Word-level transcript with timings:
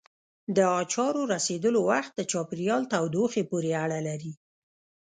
د 0.55 0.57
اچارو 0.81 1.21
رسېدلو 1.33 1.79
وخت 1.91 2.11
د 2.15 2.21
چاپېریال 2.31 2.81
تودوخې 2.91 3.43
پورې 3.49 3.71
اړه 3.83 3.99
لري. 4.07 4.33